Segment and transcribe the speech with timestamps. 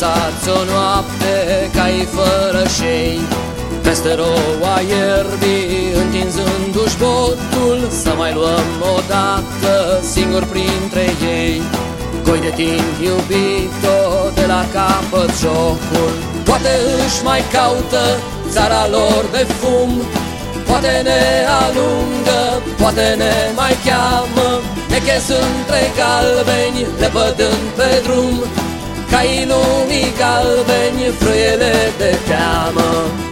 [0.00, 1.34] Mai lăsați o noapte
[1.76, 3.18] cai fără șei.
[3.82, 9.72] Peste roa ierbii Întinzându-și botul Să mai luăm o dată
[10.12, 11.04] Singur printre
[11.38, 11.62] ei.
[12.24, 13.98] Coi de timp iubito
[14.38, 16.12] De la capăt jocul.
[16.48, 16.72] Poate
[17.04, 18.02] își mai caută
[18.54, 19.90] Țara lor de fum.
[20.68, 21.20] Poate ne
[21.62, 22.40] alungă
[22.80, 24.48] Poate ne mai cheamă.
[24.90, 28.36] Nechez între galbeni Lepădând pe drum
[29.10, 29.20] Ca
[29.50, 33.25] lumii galbeni Frâiele de teamă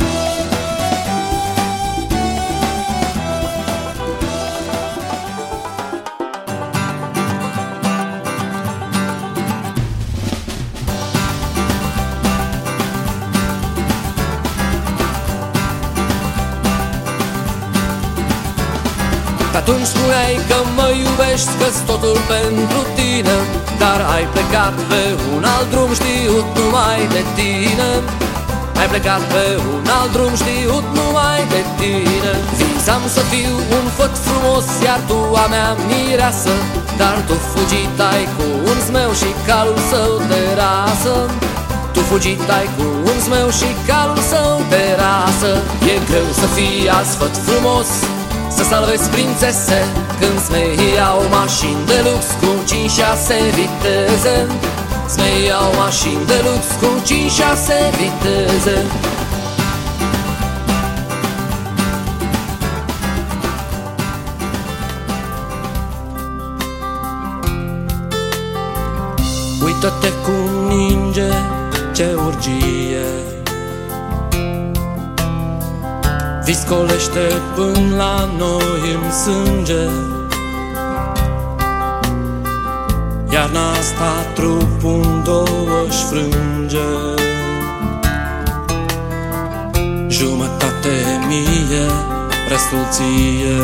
[19.66, 23.36] atunci spuneai că mă iubești că totul pentru tine
[23.82, 25.02] Dar ai plecat pe
[25.34, 27.90] un alt drum știut numai de tine.
[28.80, 32.32] Ai plecat pe un alt drum știut numai de tine.
[32.58, 36.54] Visam să fiu un făt frumos iar tu a mea mireasă
[37.00, 41.14] Dar tu fugit ai cu un zmeu și calul său de rasă.
[41.94, 45.50] Tu fugit ai cu un zmeu și calul său de rasă.
[45.92, 47.90] E greu să fii azi făt frumos
[48.64, 49.80] să salvezi prințese
[50.20, 52.74] Când smei au mașini de lux Cu 5-6
[53.58, 54.36] viteze.
[55.08, 57.10] Smei au mașini de lux Cu 5-6
[58.00, 58.76] viteze.
[69.64, 71.28] Uită-te cum ninge
[71.92, 72.73] ce urgie
[76.54, 79.84] Viscolește până la noi în sânge.
[83.32, 86.78] Iarna asta trupul în două își frânge.
[90.08, 91.86] Jumătate mie,
[92.48, 93.60] restul ție.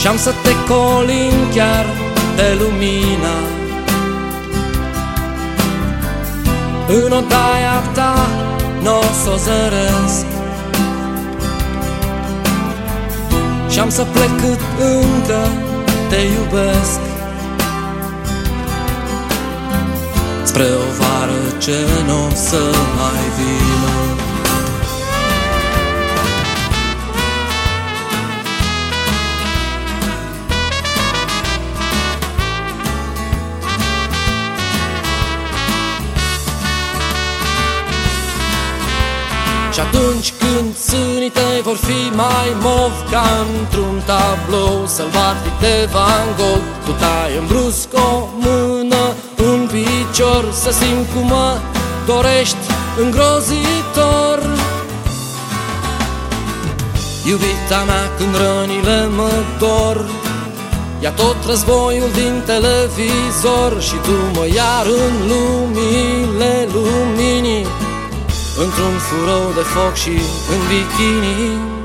[0.00, 1.86] Și-am să te colin chiar
[2.36, 3.60] de lumina
[6.92, 8.14] În odaia ta
[8.82, 10.26] n-o s-o zăresc.
[13.68, 15.48] Și-am să plec cât încă
[16.08, 17.00] te iubesc.
[20.42, 22.62] Spre o vară ce n-o să
[22.96, 24.19] mai vină
[39.80, 43.26] Și atunci când sânii tăi vor fi mai mov Ca
[43.58, 49.02] într-un tablou sălbatic de Van Gogh Tu tai în brusc o mână,
[49.48, 51.58] un picior Să simt cum mă
[52.06, 52.64] dorești
[53.02, 54.38] îngrozitor.
[57.28, 60.10] Iubita mea când rănile mă dor
[61.02, 67.66] Ia tot războiul din televizor Și tu mă iar în lumile luminii
[68.64, 70.10] Într-un furou de foc și
[70.52, 71.79] în bikini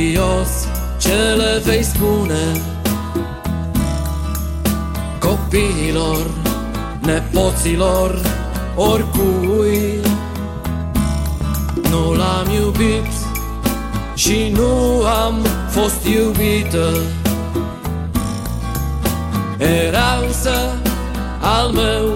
[0.00, 0.66] curios
[0.98, 2.52] ce le vei spune?
[5.18, 6.26] Copiilor,
[7.00, 8.20] nepoților,
[8.76, 10.00] oricui
[11.90, 13.12] Nu l-am iubit
[14.14, 15.34] și nu am
[15.68, 16.92] fost iubită.
[19.58, 20.78] Era însă
[21.40, 22.09] al meu,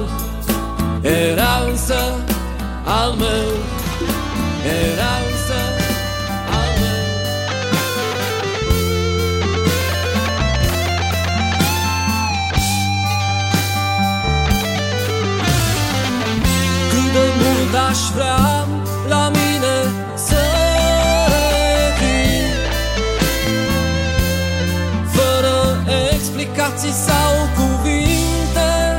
[26.84, 28.98] frații sau cuvinte.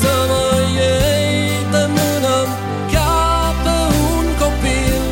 [0.00, 2.36] Să mă iei de mână
[2.92, 5.02] ca pe un copil.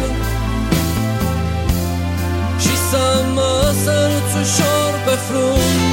[2.59, 5.86] Și să mă săruți ușor pe frunte.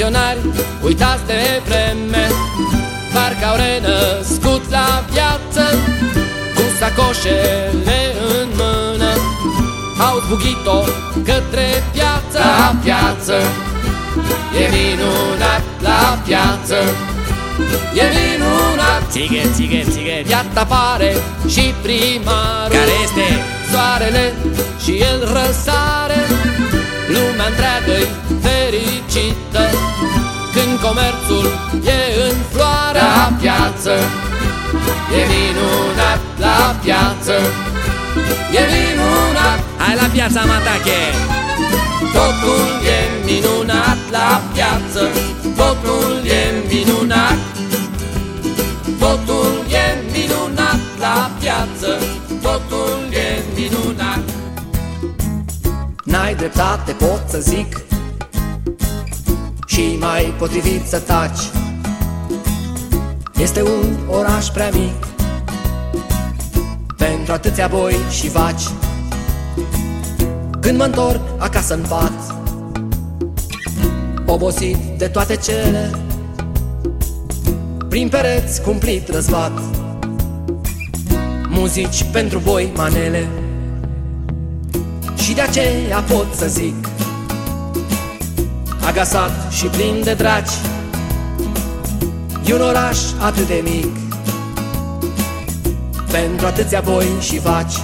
[0.00, 0.38] Pensionari
[0.82, 2.24] Uitați de vreme.
[3.12, 5.64] Parcă au renăscut la viață
[6.54, 8.00] Cu sacoșele
[8.38, 9.12] în mână.
[10.06, 10.78] Au zbugit-o
[11.28, 12.38] către piață.
[12.38, 13.36] La piață.
[14.62, 16.78] E minunat la piață.
[18.02, 19.02] E minunat.
[19.10, 21.14] Țigă, țigă, țigă Iată apare
[21.48, 22.76] și primarul.
[22.76, 23.26] Care este?
[23.70, 24.34] Soarele
[24.82, 25.99] și el răsare
[30.86, 31.46] comerțul
[31.96, 33.94] e în floare La piață.
[35.18, 37.36] E minunat la piață.
[38.60, 39.60] E minunat.
[39.82, 41.02] Hai la piața Matache!
[42.16, 45.02] Totul e minunat la piață.
[45.56, 47.38] Totul e minunat.
[48.98, 51.90] Totul e minunat la piață.
[52.42, 54.22] Totul e minunat.
[56.04, 57.89] N-ai dreptate, pot să zic
[59.80, 61.40] Și mai potrivit să taci.
[63.38, 65.06] Este un oraș prea mic
[66.96, 68.62] Pentru atâția boi și vaci.
[70.60, 72.34] Când mă întorc acasă în pat
[74.26, 75.90] Obosit de toate cele
[77.88, 79.62] Prin pereți cumplit răzbat
[81.48, 83.28] Muzici pentru boi manele.
[85.16, 86.88] Și de aceea pot să zic
[88.86, 90.50] Agasat și plin de draci
[92.44, 93.96] E un oraș atât de mic
[96.10, 97.74] Pentru atâția boi și vaci.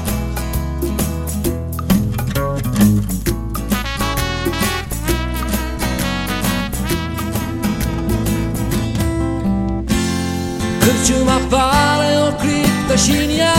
[10.79, 13.55] Cârciuma pare o criptă și în ea.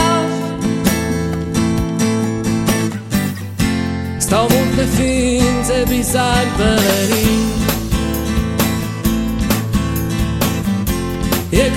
[4.17, 7.16] Stau multe ființe bizari pelerini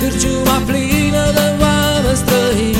[0.01, 2.77] cârciuma plină de oameni străini.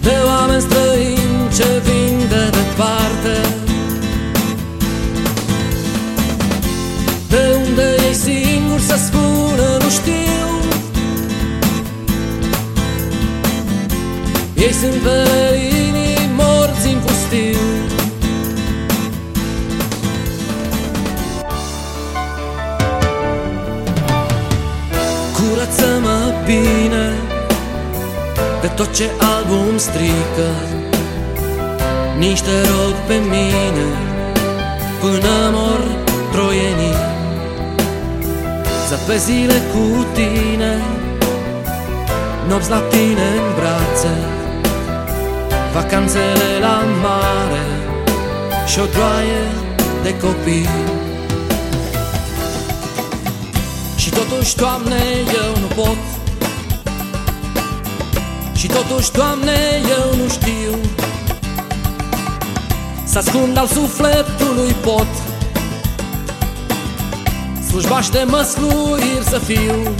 [0.00, 3.36] De oameni străini ce vin de departe.
[7.28, 10.46] De unde ei singuri să spună nu știu.
[14.54, 15.37] Ei sunt pelerinii
[25.68, 27.12] Curăță-mă bine
[28.60, 30.48] De tot ce album strică.
[32.18, 33.86] Nici te rog pe mine
[35.00, 35.80] Până mor
[36.32, 36.98] troienii.
[38.88, 40.82] Zăpezile cu tine
[42.48, 44.14] Nopți la tine în brațe.
[45.74, 47.64] Vacanțele la mare
[48.66, 49.42] Și o droaie
[50.02, 50.68] de copii
[54.18, 55.02] totuși, Doamne,
[55.44, 55.96] eu nu pot.
[58.54, 59.58] Și totuși, Doamne,
[59.88, 60.78] eu nu știu.
[63.04, 65.06] Să ascund al sufletului pot.
[67.68, 69.94] Slujbași de măsluiri să fiu.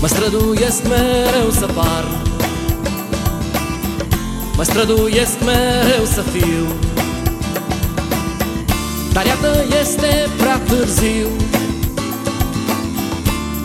[0.00, 2.04] Mă străduiesc mereu să par.
[4.56, 6.66] Mă străduiesc mereu să fiu.
[9.12, 11.47] Dar iată este prea târziu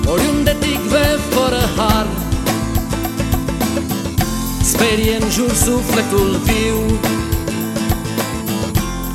[0.05, 2.07] Oriunde ticve fără har.
[4.63, 6.99] Sperie în jur sufletul viu.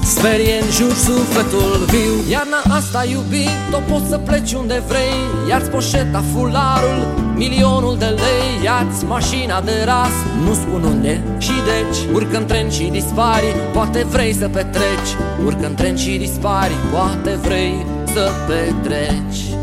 [0.04, 2.30] Sperie în jur sufletul viu.
[2.30, 5.49] Iarna asta iubit, o poți să pleci unde vrei.
[5.49, 8.64] Ia-ți poșeta, fularul, milionul de lei.
[8.64, 10.14] Ia-ți mașina de ras,
[10.45, 12.14] nu spun unde și deci.
[12.14, 15.11] Urcă în tren și dispari, poate vrei să petreci.
[15.45, 19.59] Urcă în tren și dispari, poate vrei să petreci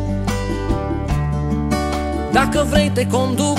[2.36, 3.58] Dacă vrei te conduc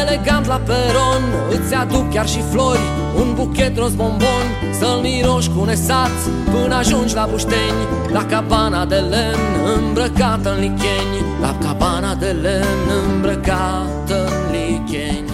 [0.00, 1.22] elegant la peron.
[1.50, 2.80] Îți aduc chiar și flori,
[3.16, 4.46] un buchet roz bombon.
[4.78, 6.10] Să-l miroși cu nesaț
[6.44, 7.86] până ajungi la bușteni.
[8.12, 11.24] La cabana de lemn îmbrăcată în licheni.
[11.40, 15.30] La cabana de lemn îmbrăcată în licheni.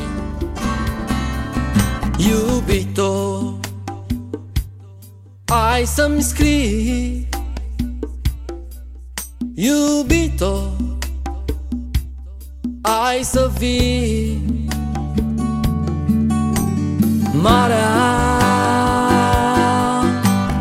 [2.16, 3.42] Iubito,
[5.44, 7.28] ai să-mi scrii.
[9.54, 10.76] Iubito,
[12.82, 14.50] ai să vii
[17.42, 17.88] Marea,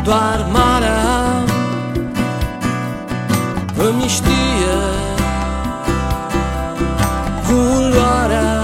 [0.04, 1.44] doar marea.
[3.78, 4.80] Îmi știe
[7.48, 8.64] culoarea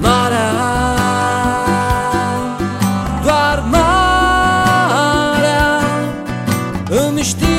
[0.00, 0.52] Marea,
[3.22, 4.10] doar marea.
[7.08, 7.51] Îmi știe